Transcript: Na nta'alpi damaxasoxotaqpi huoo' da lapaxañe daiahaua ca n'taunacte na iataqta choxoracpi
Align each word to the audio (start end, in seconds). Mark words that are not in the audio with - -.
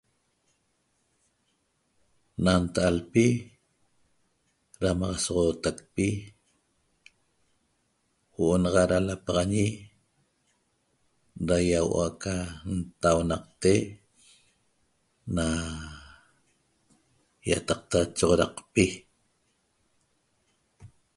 Na 2.43 2.53
nta'alpi 2.63 3.25
damaxasoxotaqpi 4.81 6.07
huoo' 8.33 8.71
da 8.89 8.97
lapaxañe 9.07 9.65
daiahaua 11.47 12.05
ca 12.21 12.33
n'taunacte 12.75 13.73
na 15.35 15.45
iataqta 17.49 17.99
choxoracpi 18.17 18.85